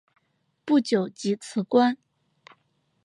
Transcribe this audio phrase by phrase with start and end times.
[0.65, 1.95] 不久即辞官。